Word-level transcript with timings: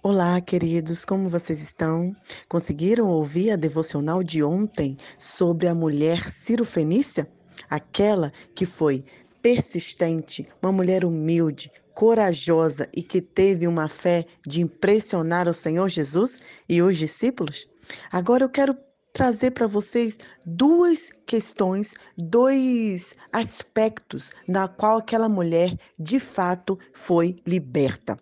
Olá, 0.00 0.40
queridos, 0.40 1.04
como 1.04 1.28
vocês 1.28 1.60
estão? 1.60 2.14
Conseguiram 2.48 3.08
ouvir 3.08 3.50
a 3.50 3.56
devocional 3.56 4.22
de 4.22 4.44
ontem 4.44 4.96
sobre 5.18 5.66
a 5.66 5.74
mulher 5.74 6.28
Ciro 6.28 6.64
Fenícia? 6.64 7.28
Aquela 7.68 8.32
que 8.54 8.64
foi 8.64 9.04
persistente, 9.42 10.48
uma 10.62 10.70
mulher 10.70 11.04
humilde, 11.04 11.72
corajosa 11.94 12.88
e 12.94 13.02
que 13.02 13.20
teve 13.20 13.66
uma 13.66 13.88
fé 13.88 14.24
de 14.46 14.60
impressionar 14.60 15.48
o 15.48 15.52
Senhor 15.52 15.88
Jesus 15.88 16.38
e 16.68 16.80
os 16.80 16.96
discípulos? 16.96 17.66
Agora 18.12 18.44
eu 18.44 18.48
quero 18.48 18.78
trazer 19.12 19.50
para 19.50 19.66
vocês 19.66 20.16
duas 20.46 21.10
questões, 21.26 21.94
dois 22.16 23.16
aspectos 23.32 24.30
na 24.46 24.68
qual 24.68 24.98
aquela 24.98 25.28
mulher 25.28 25.76
de 25.98 26.20
fato 26.20 26.78
foi 26.92 27.34
liberta. 27.44 28.16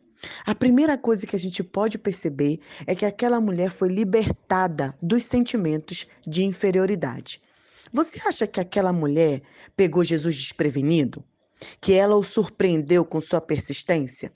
A 0.45 0.54
primeira 0.54 0.96
coisa 0.96 1.27
que 1.27 1.36
a 1.36 1.38
gente 1.38 1.62
pode 1.62 1.98
perceber 1.98 2.61
é 2.86 2.95
que 2.95 3.04
aquela 3.04 3.40
mulher 3.40 3.71
foi 3.71 3.89
libertada 3.89 4.96
dos 5.00 5.25
sentimentos 5.25 6.07
de 6.26 6.44
inferioridade. 6.44 7.40
Você 7.93 8.21
acha 8.26 8.46
que 8.46 8.61
aquela 8.61 8.93
mulher 8.93 9.43
pegou 9.76 10.04
Jesus 10.04 10.36
desprevenido? 10.36 11.25
Que 11.80 11.93
ela 11.93 12.16
o 12.16 12.22
surpreendeu 12.22 13.04
com 13.04 13.21
sua 13.21 13.40
persistência? 13.40 14.32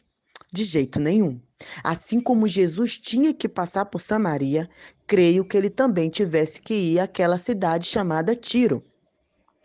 De 0.53 0.65
jeito 0.65 0.99
nenhum. 0.99 1.41
Assim 1.85 2.21
como 2.21 2.49
Jesus 2.49 2.99
tinha 2.99 3.35
que 3.35 3.49
passar 3.49 3.85
por 3.85 4.01
Samaria, 4.01 4.69
creio 5.07 5.45
que 5.45 5.57
ele 5.57 5.71
também 5.71 6.09
tivesse 6.09 6.61
que 6.61 6.75
ir 6.75 7.01
àquela 7.01 7.37
cidade 7.37 7.87
chamada 7.87 8.35
Tiro. 8.35 8.83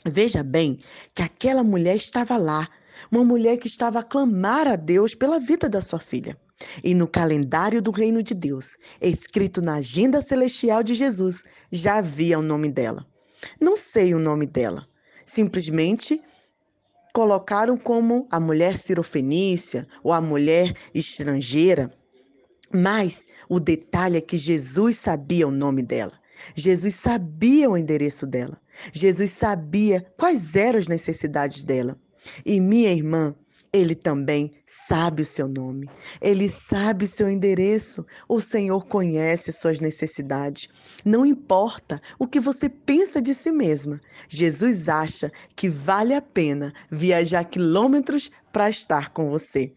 Veja 0.05 0.43
bem 0.43 0.77
que 1.13 1.23
aquela 1.23 1.63
mulher 1.63 1.95
estava 1.95 2.37
lá 2.37 2.67
uma 3.11 3.23
mulher 3.23 3.57
que 3.57 3.67
estava 3.67 3.99
a 3.99 4.03
clamar 4.03 4.67
a 4.67 4.75
Deus 4.75 5.15
pela 5.15 5.39
vida 5.39 5.69
da 5.69 5.81
sua 5.81 5.99
filha. 5.99 6.37
E 6.83 6.93
no 6.93 7.07
calendário 7.07 7.81
do 7.81 7.91
reino 7.91 8.23
de 8.23 8.33
Deus, 8.33 8.77
escrito 9.01 9.61
na 9.61 9.75
agenda 9.75 10.21
celestial 10.21 10.83
de 10.83 10.95
Jesus, 10.95 11.43
já 11.71 11.97
havia 11.97 12.39
o 12.39 12.41
nome 12.41 12.69
dela. 12.69 13.05
Não 13.59 13.75
sei 13.75 14.13
o 14.13 14.19
nome 14.19 14.45
dela. 14.45 14.87
Simplesmente 15.25 16.21
colocaram 17.13 17.77
como 17.77 18.27
a 18.31 18.39
mulher 18.39 18.77
cirofenícia 18.77 19.87
ou 20.03 20.11
a 20.11 20.21
mulher 20.21 20.73
estrangeira. 20.93 21.91
Mas 22.73 23.27
o 23.47 23.59
detalhe 23.59 24.17
é 24.17 24.21
que 24.21 24.37
Jesus 24.37 24.97
sabia 24.97 25.47
o 25.47 25.51
nome 25.51 25.81
dela. 25.81 26.11
Jesus 26.55 26.95
sabia 26.95 27.69
o 27.69 27.77
endereço 27.77 28.27
dela. 28.27 28.59
Jesus 28.91 29.31
sabia 29.31 30.05
quais 30.17 30.55
eram 30.55 30.79
as 30.79 30.87
necessidades 30.87 31.63
dela. 31.63 31.97
E 32.45 32.59
minha 32.59 32.91
irmã, 32.91 33.35
ele 33.73 33.93
também 33.93 34.53
sabe 34.65 35.23
o 35.23 35.25
seu 35.25 35.49
nome, 35.49 35.89
ele 36.21 36.47
sabe 36.47 37.05
seu 37.05 37.29
endereço. 37.29 38.05
O 38.27 38.39
Senhor 38.39 38.85
conhece 38.85 39.51
suas 39.51 39.81
necessidades. 39.81 40.69
Não 41.03 41.25
importa 41.25 42.01
o 42.17 42.25
que 42.25 42.39
você 42.39 42.69
pensa 42.69 43.21
de 43.21 43.35
si 43.35 43.51
mesma, 43.51 43.99
Jesus 44.29 44.87
acha 44.87 45.29
que 45.55 45.67
vale 45.67 46.13
a 46.13 46.21
pena 46.21 46.73
viajar 46.89 47.43
quilômetros 47.43 48.31
para 48.51 48.69
estar 48.69 49.09
com 49.09 49.29
você. 49.29 49.73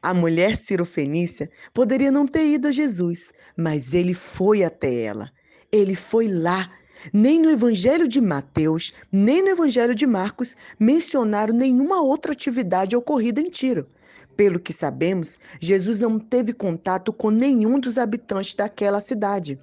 A 0.00 0.14
mulher 0.14 0.56
Fenícia 0.86 1.50
poderia 1.74 2.10
não 2.10 2.26
ter 2.26 2.46
ido 2.46 2.68
a 2.68 2.72
Jesus, 2.72 3.32
mas 3.54 3.92
ele 3.92 4.14
foi 4.14 4.64
até 4.64 5.02
ela. 5.02 5.30
Ele 5.70 5.94
foi 5.94 6.28
lá 6.28 6.70
nem 7.12 7.40
no 7.40 7.50
Evangelho 7.50 8.06
de 8.06 8.20
Mateus, 8.20 8.92
nem 9.10 9.42
no 9.42 9.48
Evangelho 9.48 9.94
de 9.94 10.06
Marcos 10.06 10.54
mencionaram 10.78 11.54
nenhuma 11.54 12.02
outra 12.02 12.32
atividade 12.32 12.94
ocorrida 12.94 13.40
em 13.40 13.48
Tiro. 13.48 13.86
Pelo 14.36 14.60
que 14.60 14.72
sabemos, 14.72 15.38
Jesus 15.60 15.98
não 15.98 16.18
teve 16.18 16.52
contato 16.52 17.12
com 17.12 17.30
nenhum 17.30 17.78
dos 17.78 17.98
habitantes 17.98 18.54
daquela 18.54 19.00
cidade, 19.00 19.58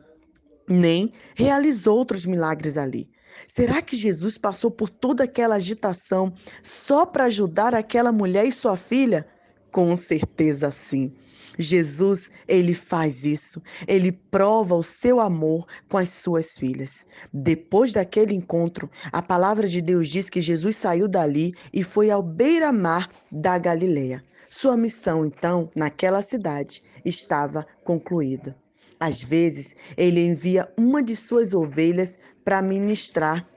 nem 0.67 1.11
realizou 1.35 1.97
outros 1.97 2.25
milagres 2.25 2.77
ali. 2.77 3.09
Será 3.47 3.81
que 3.81 3.95
Jesus 3.95 4.37
passou 4.37 4.69
por 4.69 4.89
toda 4.89 5.23
aquela 5.23 5.55
agitação 5.55 6.33
só 6.61 7.05
para 7.05 7.25
ajudar 7.25 7.73
aquela 7.73 8.11
mulher 8.11 8.45
e 8.45 8.51
sua 8.51 8.75
filha? 8.75 9.25
Com 9.71 9.95
certeza 9.95 10.71
sim. 10.71 11.13
Jesus, 11.57 12.29
ele 12.47 12.73
faz 12.73 13.25
isso. 13.25 13.61
Ele 13.87 14.11
prova 14.11 14.75
o 14.75 14.83
seu 14.83 15.19
amor 15.19 15.65
com 15.89 15.97
as 15.97 16.09
suas 16.09 16.57
filhas. 16.57 17.05
Depois 17.33 17.93
daquele 17.93 18.33
encontro, 18.33 18.89
a 19.11 19.21
palavra 19.21 19.67
de 19.67 19.81
Deus 19.81 20.07
diz 20.09 20.29
que 20.29 20.41
Jesus 20.41 20.77
saiu 20.77 21.07
dali 21.07 21.53
e 21.73 21.83
foi 21.83 22.11
ao 22.11 22.21
beira-mar 22.21 23.09
da 23.31 23.57
Galileia. 23.57 24.23
Sua 24.49 24.75
missão, 24.75 25.25
então, 25.25 25.69
naquela 25.75 26.21
cidade, 26.21 26.81
estava 27.05 27.65
concluída. 27.83 28.57
Às 28.99 29.23
vezes, 29.23 29.75
ele 29.95 30.25
envia 30.25 30.67
uma 30.77 31.01
de 31.01 31.15
suas 31.15 31.53
ovelhas 31.53 32.17
para 32.43 32.61
ministrar 32.61 33.47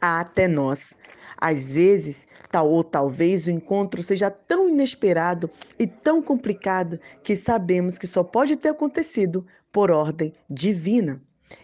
até 0.00 0.46
nós. 0.46 0.94
Às 1.38 1.72
vezes, 1.72 2.26
tal 2.56 2.70
ou 2.70 2.82
talvez 2.82 3.46
o 3.46 3.50
encontro 3.50 4.02
seja 4.02 4.30
tão 4.30 4.70
inesperado 4.70 5.50
e 5.78 5.86
tão 5.86 6.22
complicado 6.22 6.98
que 7.22 7.36
sabemos 7.36 7.98
que 7.98 8.06
só 8.06 8.24
pode 8.24 8.56
ter 8.56 8.70
acontecido 8.70 9.46
por 9.70 9.90
ordem 9.90 10.32
divina. 10.48 11.20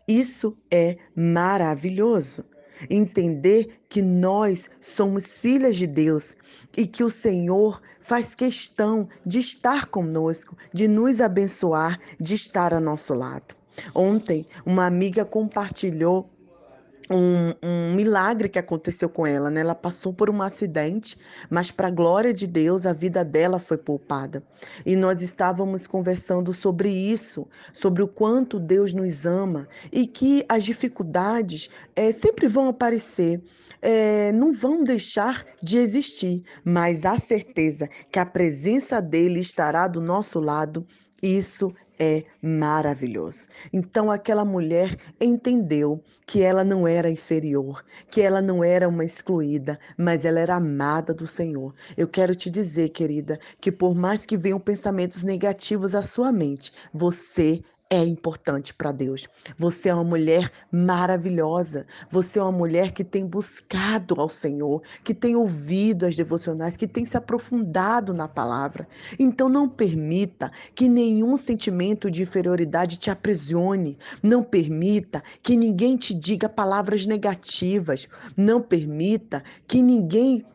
Isso 0.06 0.54
é 0.70 0.98
maravilhoso. 1.16 2.44
Entender 2.90 3.80
que 3.88 4.02
nós 4.02 4.70
somos 4.82 5.38
filhas 5.38 5.76
de 5.76 5.86
Deus 5.86 6.36
e 6.76 6.86
que 6.86 7.02
o 7.02 7.08
Senhor 7.08 7.80
faz 7.98 8.34
questão 8.34 9.08
de 9.24 9.38
estar 9.38 9.86
conosco, 9.86 10.58
de 10.74 10.86
nos 10.86 11.22
abençoar, 11.22 11.98
de 12.20 12.34
estar 12.34 12.74
ao 12.74 12.82
nosso 12.82 13.14
lado. 13.14 13.56
Ontem, 13.94 14.44
uma 14.66 14.84
amiga 14.84 15.24
compartilhou 15.24 16.28
um, 17.12 17.54
um, 17.62 17.94
milagre 17.94 18.48
que 18.48 18.58
aconteceu 18.58 19.08
com 19.08 19.26
ela, 19.26 19.50
né? 19.50 19.60
Ela 19.60 19.74
passou 19.74 20.12
por 20.12 20.30
um 20.30 20.42
acidente, 20.42 21.16
mas 21.50 21.70
para 21.70 21.88
a 21.88 21.90
glória 21.90 22.32
de 22.32 22.46
Deus, 22.46 22.86
a 22.86 22.92
vida 22.92 23.24
dela 23.24 23.58
foi 23.58 23.76
poupada. 23.76 24.42
E 24.84 24.96
nós 24.96 25.22
estávamos 25.22 25.86
conversando 25.86 26.52
sobre 26.52 26.88
isso, 26.90 27.46
sobre 27.72 28.02
o 28.02 28.08
quanto 28.08 28.58
Deus 28.58 28.92
nos 28.92 29.26
ama 29.26 29.68
e 29.90 30.06
que 30.06 30.44
as 30.48 30.64
dificuldades 30.64 31.70
é, 31.94 32.12
sempre 32.12 32.46
vão 32.46 32.68
aparecer. 32.68 33.42
É, 33.84 34.30
não 34.32 34.52
vão 34.52 34.84
deixar 34.84 35.44
de 35.60 35.76
existir, 35.76 36.44
mas 36.64 37.04
a 37.04 37.18
certeza 37.18 37.88
que 38.12 38.18
a 38.20 38.24
presença 38.24 39.02
dele 39.02 39.40
estará 39.40 39.88
do 39.88 40.00
nosso 40.00 40.38
lado, 40.38 40.86
isso 41.20 41.74
é 42.02 42.24
maravilhoso. 42.42 43.48
Então 43.72 44.10
aquela 44.10 44.44
mulher 44.44 44.96
entendeu 45.20 46.02
que 46.26 46.42
ela 46.42 46.64
não 46.64 46.88
era 46.88 47.08
inferior, 47.08 47.84
que 48.10 48.20
ela 48.20 48.42
não 48.42 48.64
era 48.64 48.88
uma 48.88 49.04
excluída, 49.04 49.78
mas 49.96 50.24
ela 50.24 50.40
era 50.40 50.56
amada 50.56 51.14
do 51.14 51.28
Senhor. 51.28 51.72
Eu 51.96 52.08
quero 52.08 52.34
te 52.34 52.50
dizer, 52.50 52.88
querida, 52.88 53.38
que 53.60 53.70
por 53.70 53.94
mais 53.94 54.26
que 54.26 54.36
venham 54.36 54.58
pensamentos 54.58 55.22
negativos 55.22 55.94
à 55.94 56.02
sua 56.02 56.32
mente, 56.32 56.72
você 56.92 57.62
é 57.92 58.02
importante 58.02 58.72
para 58.72 58.90
Deus. 58.90 59.28
Você 59.58 59.90
é 59.90 59.94
uma 59.94 60.02
mulher 60.02 60.50
maravilhosa. 60.72 61.86
Você 62.10 62.38
é 62.38 62.42
uma 62.42 62.50
mulher 62.50 62.90
que 62.92 63.04
tem 63.04 63.26
buscado 63.26 64.18
ao 64.18 64.30
Senhor, 64.30 64.82
que 65.04 65.12
tem 65.12 65.36
ouvido 65.36 66.06
as 66.06 66.16
devocionais, 66.16 66.74
que 66.74 66.88
tem 66.88 67.04
se 67.04 67.18
aprofundado 67.18 68.14
na 68.14 68.26
palavra. 68.26 68.88
Então 69.18 69.46
não 69.46 69.68
permita 69.68 70.50
que 70.74 70.88
nenhum 70.88 71.36
sentimento 71.36 72.10
de 72.10 72.22
inferioridade 72.22 72.96
te 72.96 73.10
aprisione. 73.10 73.98
Não 74.22 74.42
permita 74.42 75.22
que 75.42 75.54
ninguém 75.54 75.98
te 75.98 76.14
diga 76.14 76.48
palavras 76.48 77.04
negativas. 77.04 78.08
Não 78.34 78.62
permita 78.62 79.44
que 79.66 79.82
ninguém 79.82 80.46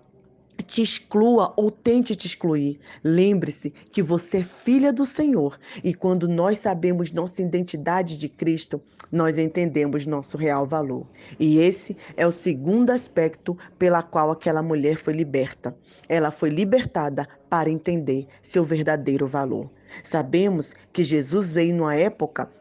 te 0.64 0.82
exclua 0.82 1.54
ou 1.56 1.70
tente 1.72 2.16
te 2.16 2.28
excluir. 2.28 2.80
Lembre-se 3.04 3.72
que 3.92 4.02
você 4.02 4.38
é 4.38 4.44
filha 4.44 4.92
do 4.92 5.06
Senhor 5.06 5.60
e 5.84 5.94
quando 5.94 6.28
nós 6.28 6.60
sabemos 6.60 7.12
nossa 7.12 7.42
identidade 7.42 8.18
de 8.18 8.30
Cristo, 8.30 8.82
nós 9.12 9.38
entendemos 9.38 10.06
nosso 10.06 10.38
real 10.38 10.66
valor. 10.66 11.08
E 11.40 11.60
esse 11.60 11.96
é 12.16 12.28
o 12.28 12.32
segundo 12.32 12.90
aspecto 12.92 13.58
pela 13.78 14.04
qual 14.04 14.32
aquela 14.32 14.62
mulher 14.62 14.98
foi 14.98 15.14
liberta. 15.14 15.76
Ela 16.10 16.32
foi 16.32 16.50
libertada 16.50 17.28
para 17.50 17.70
entender 17.70 18.28
seu 18.42 18.66
verdadeiro 18.66 19.28
valor. 19.28 19.70
Sabemos 20.04 20.76
que 20.92 21.04
Jesus 21.04 21.52
veio 21.52 21.74
numa 21.74 21.96
época 21.96 22.52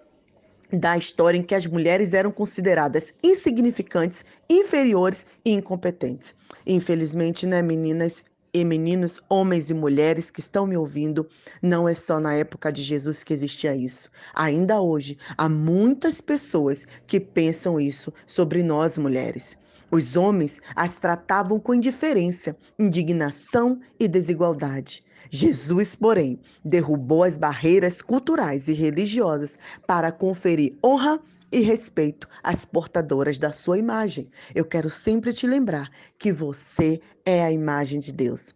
da 0.72 0.96
história 0.96 1.38
em 1.38 1.42
que 1.42 1.54
as 1.54 1.66
mulheres 1.66 2.12
eram 2.12 2.30
consideradas 2.30 3.14
insignificantes, 3.22 4.24
inferiores 4.48 5.26
e 5.44 5.52
incompetentes. 5.52 6.34
Infelizmente, 6.66 7.46
né, 7.46 7.62
meninas 7.62 8.24
e 8.52 8.64
meninos, 8.64 9.20
homens 9.28 9.70
e 9.70 9.74
mulheres 9.74 10.30
que 10.30 10.40
estão 10.40 10.66
me 10.66 10.76
ouvindo, 10.76 11.28
não 11.60 11.88
é 11.88 11.94
só 11.94 12.18
na 12.18 12.34
época 12.34 12.72
de 12.72 12.82
Jesus 12.82 13.22
que 13.22 13.34
existia 13.34 13.76
isso. 13.76 14.10
Ainda 14.34 14.80
hoje, 14.80 15.18
há 15.36 15.48
muitas 15.48 16.20
pessoas 16.20 16.86
que 17.06 17.20
pensam 17.20 17.78
isso 17.78 18.12
sobre 18.26 18.62
nós 18.62 18.96
mulheres. 18.96 19.58
Os 19.90 20.16
homens 20.16 20.60
as 20.74 20.98
tratavam 20.98 21.60
com 21.60 21.74
indiferença, 21.74 22.56
indignação 22.78 23.80
e 24.00 24.08
desigualdade. 24.08 25.04
Jesus, 25.30 25.94
porém, 25.94 26.40
derrubou 26.64 27.24
as 27.24 27.36
barreiras 27.36 28.00
culturais 28.00 28.68
e 28.68 28.72
religiosas 28.72 29.58
para 29.86 30.10
conferir 30.10 30.76
honra 30.84 31.20
e 31.50 31.60
respeito 31.60 32.28
às 32.42 32.64
portadoras 32.64 33.38
da 33.38 33.52
sua 33.52 33.78
imagem. 33.78 34.30
Eu 34.54 34.64
quero 34.64 34.90
sempre 34.90 35.32
te 35.32 35.46
lembrar 35.46 35.90
que 36.18 36.32
você 36.32 37.00
é 37.24 37.42
a 37.42 37.52
imagem 37.52 38.00
de 38.00 38.12
Deus. 38.12 38.54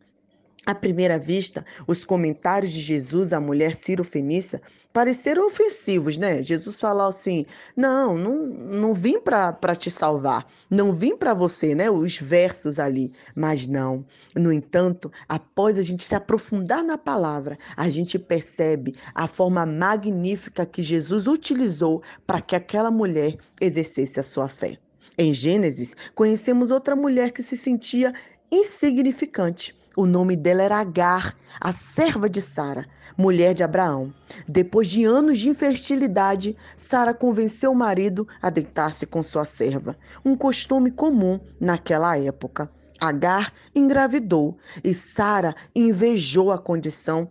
À 0.67 0.75
primeira 0.75 1.19
vista, 1.19 1.65
os 1.87 2.05
comentários 2.05 2.71
de 2.71 2.81
Jesus 2.81 3.33
à 3.33 3.41
mulher 3.41 3.75
Ciro 3.75 4.05
Fenícia 4.05 4.61
pareceram 4.93 5.47
ofensivos, 5.47 6.17
né? 6.19 6.43
Jesus 6.43 6.79
falou 6.79 7.07
assim: 7.07 7.47
Não, 7.77 8.17
não, 8.17 8.47
não 8.47 8.95
vim 8.95 9.21
para 9.21 9.75
te 9.77 9.91
salvar, 9.91 10.47
não 10.69 10.93
vim 10.93 11.17
para 11.17 11.35
você, 11.35 11.75
né? 11.75 11.91
Os 11.91 12.19
versos 12.19 12.79
ali. 12.79 13.13
Mas 13.35 13.67
não. 13.67 14.05
No 14.37 14.53
entanto, 14.53 15.11
após 15.29 15.79
a 15.79 15.83
gente 15.83 16.05
se 16.05 16.15
aprofundar 16.15 16.83
na 16.83 16.99
palavra, 16.99 17.59
a 17.77 17.89
gente 17.89 18.19
percebe 18.19 18.97
a 19.15 19.27
forma 19.27 19.65
magnífica 19.65 20.67
que 20.67 20.83
Jesus 20.83 21.27
utilizou 21.27 22.03
para 22.27 22.41
que 22.41 22.57
aquela 22.57 22.91
mulher 22.91 23.37
exercesse 23.61 24.19
a 24.19 24.25
sua 24.25 24.49
fé. 24.49 24.79
Em 25.19 25.33
Gênesis, 25.33 25.95
conhecemos 26.15 26.71
outra 26.71 26.97
mulher 26.97 27.33
que 27.33 27.43
se 27.43 27.57
sentia 27.57 28.15
insignificante 28.51 29.79
o 29.97 30.07
nome 30.07 30.37
dela 30.37 30.63
era 30.63 30.79
Agar, 30.79 31.37
a 31.61 31.73
serva 31.73 32.29
de 32.29 32.41
Sara, 32.41 32.87
mulher 33.17 33.55
de 33.55 33.63
Abraão. 33.63 34.13
Depois 34.49 34.89
de 34.89 35.05
anos 35.05 35.39
de 35.39 35.49
infertilidade, 35.49 36.57
Sara 36.77 37.15
convenceu 37.15 37.73
o 37.73 37.75
marido 37.75 38.27
a 38.41 38.51
deitar-se 38.51 39.07
com 39.07 39.23
sua 39.23 39.45
serva, 39.45 39.97
um 40.25 40.37
costume 40.37 40.91
comum 40.91 41.41
naquela 41.61 42.17
época. 42.19 42.71
Agar 43.01 43.53
engravidou 43.75 44.59
e 44.85 44.95
Sara 44.95 45.55
invejou 45.75 46.53
a 46.53 46.59
condição 46.59 47.29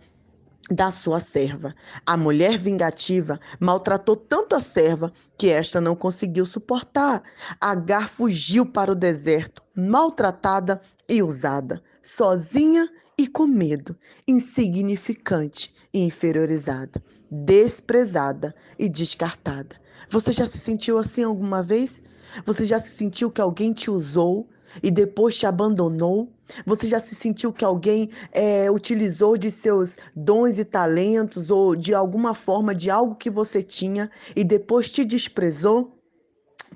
da 0.70 0.92
sua 0.92 1.20
serva. 1.20 1.76
A 2.06 2.16
mulher 2.16 2.58
vingativa 2.58 3.40
maltratou 3.60 4.16
tanto 4.16 4.56
a 4.56 4.60
serva 4.60 5.12
que 5.38 5.50
esta 5.50 5.80
não 5.80 5.96
conseguiu 5.96 6.46
suportar. 6.46 7.24
Agar 7.60 8.08
fugiu 8.08 8.66
para 8.66 8.92
o 8.92 8.96
deserto, 8.96 9.62
maltratada 9.76 10.82
e 11.08 11.24
usada 11.24 11.82
sozinha 12.10 12.90
e 13.20 13.28
com 13.28 13.46
medo, 13.46 13.98
insignificante 14.26 15.74
e 15.94 16.00
inferiorizada, 16.00 17.04
desprezada 17.30 18.56
e 18.80 18.88
descartada. 18.88 19.76
Você 20.10 20.32
já 20.32 20.48
se 20.48 20.58
sentiu 20.58 20.98
assim 20.98 21.24
alguma 21.24 21.62
vez? 21.62 22.02
Você 22.46 22.66
já 22.66 22.80
se 22.80 22.92
sentiu 22.92 23.30
que 23.30 23.42
alguém 23.42 23.74
te 23.74 23.92
usou 23.92 24.48
e 24.82 24.90
depois 24.90 25.36
te 25.36 25.46
abandonou? 25.46 26.32
Você 26.66 26.88
já 26.88 26.98
se 26.98 27.14
sentiu 27.14 27.52
que 27.52 27.66
alguém 27.66 28.10
é, 28.32 28.72
utilizou 28.72 29.36
de 29.36 29.52
seus 29.52 29.98
dons 30.16 30.58
e 30.58 30.64
talentos 30.64 31.52
ou 31.52 31.76
de 31.76 31.94
alguma 31.94 32.34
forma 32.34 32.74
de 32.74 32.90
algo 32.90 33.16
que 33.16 33.30
você 33.30 33.62
tinha 33.62 34.10
e 34.34 34.46
depois 34.46 34.90
te 34.90 35.04
desprezou? 35.04 35.92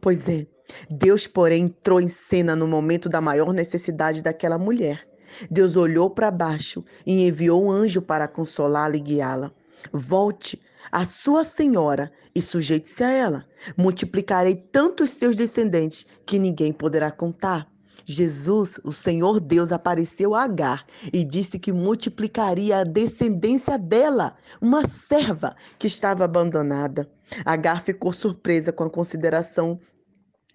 Pois 0.01 0.27
é, 0.27 0.45
Deus, 0.89 1.25
porém, 1.25 1.63
entrou 1.63 2.01
em 2.01 2.09
cena 2.09 2.53
no 2.53 2.67
momento 2.67 3.07
da 3.07 3.21
maior 3.21 3.53
necessidade 3.53 4.21
daquela 4.21 4.57
mulher. 4.57 5.12
Deus 5.49 5.75
olhou 5.75 6.09
para 6.09 6.31
baixo 6.31 6.83
e 7.05 7.27
enviou 7.27 7.65
um 7.65 7.71
anjo 7.71 8.01
para 8.01 8.27
consolá-la 8.27 8.95
e 8.95 8.99
guiá-la. 8.99 9.51
Volte 9.91 10.61
à 10.91 11.05
sua 11.05 11.43
senhora 11.43 12.11
e 12.33 12.41
sujeite-se 12.41 13.03
a 13.03 13.11
ela. 13.11 13.45
Multiplicarei 13.77 14.55
tanto 14.55 15.03
os 15.03 15.11
seus 15.11 15.35
descendentes 15.35 16.05
que 16.25 16.39
ninguém 16.39 16.71
poderá 16.71 17.11
contar. 17.11 17.71
Jesus, 18.05 18.79
o 18.83 18.91
Senhor 18.91 19.39
Deus, 19.39 19.71
apareceu 19.71 20.35
a 20.35 20.43
Agar 20.43 20.85
e 21.11 21.23
disse 21.23 21.57
que 21.57 21.71
multiplicaria 21.71 22.79
a 22.79 22.83
descendência 22.83 23.77
dela, 23.77 24.35
uma 24.61 24.87
serva 24.87 25.55
que 25.79 25.87
estava 25.87 26.25
abandonada. 26.25 27.09
Agar 27.45 27.81
ficou 27.81 28.11
surpresa 28.11 28.73
com 28.73 28.83
a 28.83 28.89
consideração 28.89 29.79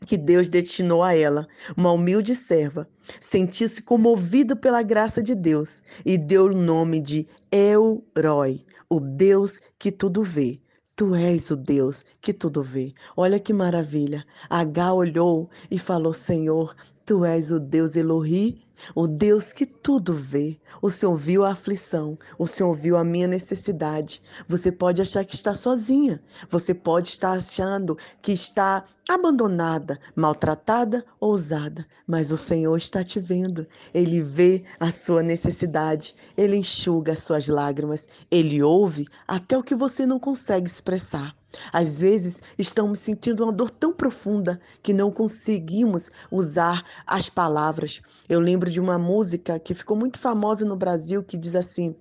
que 0.06 0.16
Deus 0.16 0.48
destinou 0.48 1.02
a 1.02 1.14
ela, 1.14 1.46
uma 1.76 1.92
humilde 1.92 2.34
serva, 2.34 2.88
sentiu-se 3.20 3.82
comovida 3.82 4.54
pela 4.54 4.82
graça 4.82 5.22
de 5.22 5.34
Deus 5.34 5.82
e 6.04 6.16
deu 6.16 6.46
o 6.46 6.54
nome 6.54 7.00
de 7.00 7.26
Elrói, 7.50 8.64
o 8.88 9.00
Deus 9.00 9.60
que 9.78 9.90
tudo 9.90 10.22
vê. 10.22 10.60
Tu 10.96 11.14
és 11.14 11.50
o 11.50 11.56
Deus 11.56 12.04
que 12.20 12.32
tudo 12.32 12.60
vê. 12.60 12.92
Olha 13.16 13.38
que 13.38 13.52
maravilha. 13.52 14.24
H 14.50 14.92
olhou 14.92 15.48
e 15.70 15.78
falou: 15.78 16.12
Senhor, 16.12 16.74
tu 17.06 17.24
és 17.24 17.52
o 17.52 17.60
Deus 17.60 17.94
Elohi, 17.94 18.60
o 18.94 19.06
Deus 19.06 19.52
que 19.52 19.64
tudo 19.64 20.12
vê. 20.12 20.58
O 20.82 20.90
Senhor 20.90 21.16
viu 21.16 21.44
a 21.44 21.52
aflição, 21.52 22.18
o 22.38 22.46
Senhor 22.46 22.74
viu 22.74 22.96
a 22.96 23.04
minha 23.04 23.26
necessidade. 23.26 24.22
Você 24.48 24.70
pode 24.70 25.00
achar 25.00 25.24
que 25.24 25.34
está 25.34 25.54
sozinha, 25.54 26.22
você 26.50 26.74
pode 26.74 27.08
estar 27.08 27.32
achando 27.32 27.96
que 28.20 28.32
está 28.32 28.84
abandonada, 29.08 29.98
maltratada 30.14 31.02
ou 31.18 31.32
usada, 31.32 31.86
mas 32.06 32.30
o 32.30 32.36
Senhor 32.36 32.76
está 32.76 33.02
te 33.02 33.18
vendo. 33.18 33.66
Ele 33.94 34.20
vê 34.20 34.64
a 34.78 34.92
sua 34.92 35.22
necessidade, 35.22 36.14
ele 36.36 36.56
enxuga 36.56 37.12
as 37.12 37.22
suas 37.22 37.48
lágrimas, 37.48 38.06
ele 38.30 38.62
ouve 38.62 39.08
até 39.26 39.56
o 39.56 39.62
que 39.62 39.74
você 39.74 40.04
não 40.04 40.20
consegue 40.20 40.68
expressar. 40.68 41.34
Às 41.72 41.98
vezes 41.98 42.42
estamos 42.58 42.98
sentindo 42.98 43.42
uma 43.42 43.52
dor 43.52 43.70
tão 43.70 43.94
profunda 43.94 44.60
que 44.82 44.92
não 44.92 45.10
conseguimos 45.10 46.10
usar 46.30 46.84
as 47.06 47.30
palavras. 47.30 48.02
Eu 48.28 48.38
lembro 48.38 48.70
de 48.70 48.78
uma 48.78 48.98
música 48.98 49.58
que 49.58 49.74
ficou 49.74 49.96
muito 49.96 50.18
famosa 50.18 50.66
no 50.66 50.76
Brasil 50.76 51.22
que 51.22 51.38
diz 51.38 51.56
assim: 51.56 51.96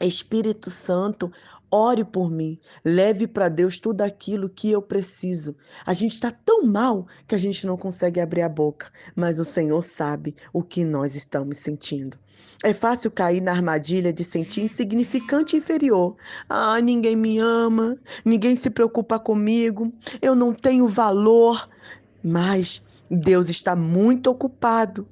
Espírito 0.00 0.70
Santo, 0.70 1.32
ore 1.70 2.04
por 2.04 2.30
mim, 2.30 2.58
leve 2.84 3.26
para 3.26 3.48
Deus 3.48 3.78
tudo 3.78 4.02
aquilo 4.02 4.48
que 4.48 4.70
eu 4.70 4.82
preciso. 4.82 5.56
A 5.84 5.94
gente 5.94 6.14
está 6.14 6.30
tão 6.30 6.64
mal 6.64 7.06
que 7.26 7.34
a 7.34 7.38
gente 7.38 7.66
não 7.66 7.76
consegue 7.76 8.20
abrir 8.20 8.42
a 8.42 8.48
boca, 8.48 8.90
mas 9.14 9.38
o 9.38 9.44
Senhor 9.44 9.82
sabe 9.82 10.34
o 10.52 10.62
que 10.62 10.84
nós 10.84 11.14
estamos 11.14 11.58
sentindo. 11.58 12.18
É 12.64 12.72
fácil 12.72 13.10
cair 13.10 13.40
na 13.40 13.52
armadilha 13.52 14.12
de 14.12 14.24
sentir 14.24 14.62
insignificante 14.62 15.54
e 15.54 15.60
inferior. 15.60 16.16
Ah, 16.48 16.80
ninguém 16.80 17.14
me 17.14 17.38
ama, 17.38 17.96
ninguém 18.24 18.56
se 18.56 18.68
preocupa 18.68 19.18
comigo, 19.18 19.92
eu 20.20 20.34
não 20.34 20.52
tenho 20.52 20.88
valor. 20.88 21.68
Mas 22.22 22.82
Deus 23.08 23.48
está 23.48 23.76
muito 23.76 24.28
ocupado 24.28 25.06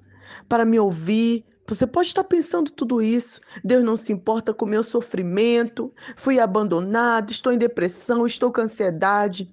para 0.49 0.65
me 0.65 0.79
ouvir. 0.79 1.45
Você 1.69 1.87
pode 1.87 2.09
estar 2.09 2.25
pensando 2.25 2.71
tudo 2.71 3.03
isso. 3.03 3.41
Deus 3.65 3.83
não 3.83 3.97
se 3.97 4.13
importa 4.13 4.55
com 4.55 4.65
o 4.65 4.69
meu 4.69 4.85
sofrimento. 4.85 5.93
Fui 6.17 6.39
abandonado, 6.39 7.31
estou 7.31 7.53
em 7.53 7.59
depressão, 7.59 8.27
estou 8.27 8.53
com 8.53 8.61
ansiedade. 8.61 9.53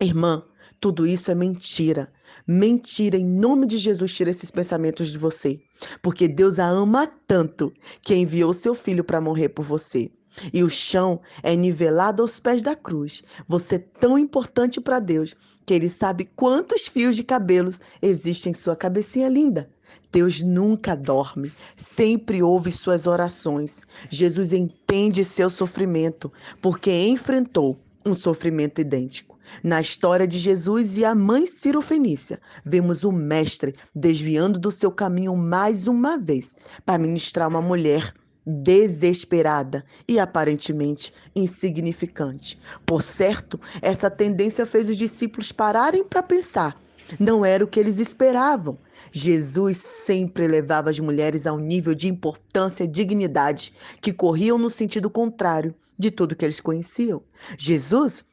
Irmã, 0.00 0.44
tudo 0.80 1.06
isso 1.06 1.30
é 1.30 1.34
mentira. 1.34 2.12
Mentira, 2.46 3.16
em 3.16 3.24
nome 3.24 3.66
de 3.66 3.78
Jesus, 3.78 4.12
tira 4.12 4.30
esses 4.30 4.50
pensamentos 4.50 5.08
de 5.08 5.18
você. 5.18 5.60
Porque 6.00 6.28
Deus 6.28 6.58
a 6.58 6.66
ama 6.66 7.06
tanto 7.26 7.72
que 8.00 8.14
enviou 8.14 8.54
seu 8.54 8.74
filho 8.74 9.02
para 9.02 9.20
morrer 9.20 9.48
por 9.50 9.64
você. 9.64 10.10
E 10.52 10.62
o 10.62 10.70
chão 10.70 11.20
é 11.42 11.56
nivelado 11.56 12.22
aos 12.22 12.38
pés 12.38 12.62
da 12.62 12.76
cruz. 12.76 13.22
Você 13.48 13.74
é 13.74 13.78
tão 13.78 14.16
importante 14.16 14.80
para 14.80 15.00
Deus 15.00 15.34
que 15.66 15.74
ele 15.74 15.88
sabe 15.88 16.24
quantos 16.24 16.86
fios 16.86 17.16
de 17.16 17.24
cabelos 17.24 17.80
existem 18.00 18.52
em 18.52 18.54
sua 18.54 18.76
cabecinha 18.76 19.28
linda. 19.28 19.68
Deus 20.12 20.40
nunca 20.40 20.96
dorme, 20.96 21.52
sempre 21.76 22.42
ouve 22.42 22.72
suas 22.72 23.06
orações. 23.06 23.82
Jesus 24.08 24.52
entende 24.52 25.24
seu 25.24 25.48
sofrimento, 25.48 26.32
porque 26.60 26.90
enfrentou 27.08 27.78
um 28.04 28.14
sofrimento 28.14 28.80
idêntico. 28.80 29.38
Na 29.62 29.80
história 29.80 30.26
de 30.26 30.38
Jesus 30.38 30.96
e 30.96 31.04
a 31.04 31.14
mãe 31.14 31.46
Ciro 31.46 31.82
Fenícia, 31.82 32.40
vemos 32.64 33.04
o 33.04 33.12
mestre 33.12 33.74
desviando 33.94 34.58
do 34.58 34.70
seu 34.70 34.90
caminho 34.90 35.36
mais 35.36 35.86
uma 35.86 36.18
vez 36.18 36.54
para 36.84 36.98
ministrar 36.98 37.48
uma 37.48 37.60
mulher 37.60 38.14
desesperada 38.46 39.84
e 40.08 40.18
aparentemente 40.18 41.12
insignificante. 41.34 42.58
Por 42.86 43.02
certo, 43.02 43.60
essa 43.82 44.10
tendência 44.10 44.64
fez 44.64 44.88
os 44.88 44.96
discípulos 44.96 45.52
pararem 45.52 46.04
para 46.04 46.22
pensar. 46.22 46.80
Não 47.18 47.44
era 47.44 47.64
o 47.64 47.68
que 47.68 47.80
eles 47.80 47.98
esperavam. 47.98 48.78
Jesus 49.12 49.78
sempre 49.78 50.46
levava 50.46 50.90
as 50.90 50.98
mulheres 50.98 51.46
a 51.46 51.52
um 51.52 51.58
nível 51.58 51.94
de 51.94 52.08
importância 52.08 52.84
e 52.84 52.86
dignidade 52.86 53.72
que 54.00 54.12
corriam 54.12 54.56
no 54.58 54.70
sentido 54.70 55.10
contrário 55.10 55.74
de 55.98 56.10
tudo 56.10 56.36
que 56.36 56.44
eles 56.44 56.60
conheciam. 56.60 57.22
Jesus 57.58 58.24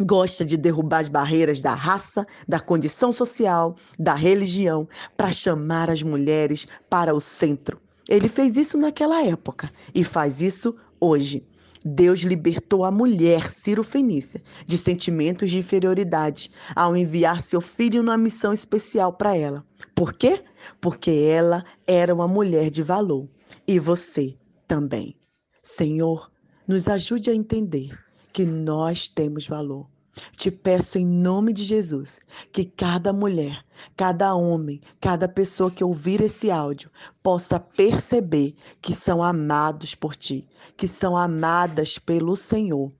gosta 0.00 0.44
de 0.44 0.56
derrubar 0.56 1.00
as 1.00 1.08
barreiras 1.08 1.60
da 1.60 1.74
raça, 1.74 2.26
da 2.46 2.60
condição 2.60 3.12
social, 3.12 3.76
da 3.98 4.14
religião, 4.14 4.88
para 5.16 5.32
chamar 5.32 5.90
as 5.90 6.02
mulheres 6.02 6.66
para 6.88 7.14
o 7.14 7.20
centro. 7.20 7.78
Ele 8.08 8.28
fez 8.28 8.56
isso 8.56 8.78
naquela 8.78 9.22
época 9.24 9.70
e 9.94 10.02
faz 10.02 10.40
isso 10.40 10.76
hoje. 10.98 11.46
Deus 11.84 12.20
libertou 12.20 12.84
a 12.84 12.90
mulher 12.90 13.50
Ciro 13.50 13.82
Fenícia 13.82 14.42
de 14.66 14.76
sentimentos 14.76 15.50
de 15.50 15.58
inferioridade 15.58 16.50
ao 16.76 16.96
enviar 16.96 17.40
seu 17.40 17.60
filho 17.60 18.02
numa 18.02 18.18
missão 18.18 18.52
especial 18.52 19.12
para 19.14 19.36
ela. 19.36 19.64
Por 19.94 20.12
quê? 20.12 20.44
Porque 20.80 21.10
ela 21.10 21.64
era 21.86 22.14
uma 22.14 22.28
mulher 22.28 22.70
de 22.70 22.82
valor. 22.82 23.28
E 23.66 23.78
você 23.78 24.36
também. 24.66 25.16
Senhor, 25.62 26.30
nos 26.66 26.86
ajude 26.86 27.30
a 27.30 27.34
entender 27.34 27.98
que 28.32 28.44
nós 28.44 29.08
temos 29.08 29.46
valor. 29.46 29.88
Te 30.36 30.50
peço 30.50 30.98
em 30.98 31.06
nome 31.06 31.52
de 31.52 31.62
Jesus 31.62 32.20
que 32.52 32.64
cada 32.64 33.12
mulher, 33.12 33.64
cada 33.96 34.34
homem, 34.34 34.80
cada 35.00 35.28
pessoa 35.28 35.70
que 35.70 35.84
ouvir 35.84 36.20
esse 36.20 36.50
áudio 36.50 36.90
possa 37.22 37.60
perceber 37.60 38.54
que 38.80 38.94
são 38.94 39.22
amados 39.22 39.94
por 39.94 40.16
ti, 40.16 40.48
que 40.76 40.88
são 40.88 41.16
amadas 41.16 41.98
pelo 41.98 42.34
Senhor. 42.34 42.92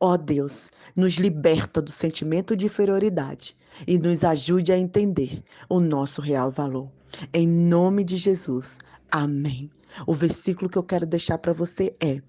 Ó 0.00 0.12
oh 0.12 0.18
Deus, 0.18 0.70
nos 0.94 1.14
liberta 1.14 1.82
do 1.82 1.90
sentimento 1.90 2.56
de 2.56 2.66
inferioridade 2.66 3.56
e 3.86 3.98
nos 3.98 4.24
ajude 4.24 4.72
a 4.72 4.78
entender 4.78 5.42
o 5.68 5.80
nosso 5.80 6.20
real 6.20 6.50
valor. 6.50 6.90
Em 7.32 7.46
nome 7.46 8.04
de 8.04 8.16
Jesus. 8.16 8.78
Amém. 9.10 9.70
O 10.06 10.14
versículo 10.14 10.68
que 10.68 10.78
eu 10.78 10.82
quero 10.82 11.06
deixar 11.06 11.38
para 11.38 11.52
você 11.52 11.96
é: 12.00 12.20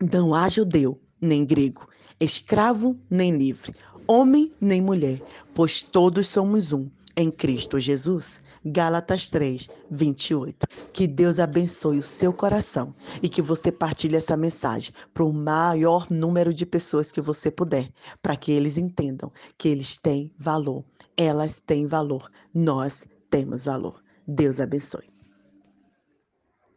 Não 0.00 0.34
há 0.34 0.48
judeu 0.48 1.00
nem 1.20 1.44
grego, 1.44 1.88
escravo 2.20 2.98
nem 3.08 3.36
livre, 3.36 3.74
homem 4.06 4.52
nem 4.60 4.80
mulher, 4.80 5.22
pois 5.54 5.82
todos 5.82 6.26
somos 6.26 6.72
um 6.72 6.88
em 7.16 7.30
Cristo 7.30 7.78
Jesus. 7.78 8.42
Gálatas 8.64 9.28
3, 9.28 9.68
28. 9.90 10.66
Que 10.92 11.06
Deus 11.06 11.38
abençoe 11.38 11.98
o 11.98 12.02
seu 12.02 12.32
coração 12.32 12.94
e 13.22 13.28
que 13.28 13.40
você 13.40 13.70
partilhe 13.70 14.16
essa 14.16 14.36
mensagem 14.36 14.92
para 15.14 15.24
o 15.24 15.32
maior 15.32 16.06
número 16.10 16.52
de 16.52 16.66
pessoas 16.66 17.10
que 17.12 17.20
você 17.20 17.50
puder, 17.50 17.90
para 18.20 18.36
que 18.36 18.52
eles 18.52 18.76
entendam 18.76 19.32
que 19.56 19.68
eles 19.68 19.96
têm 19.96 20.32
valor, 20.38 20.84
elas 21.16 21.60
têm 21.60 21.86
valor, 21.86 22.30
nós 22.52 23.06
temos 23.30 23.64
valor. 23.64 24.02
Deus 24.26 24.60
abençoe. 24.60 25.17